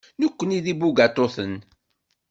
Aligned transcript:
Nekkni 0.19 0.59
d 0.65 0.65
ibugaṭuten. 0.71 1.53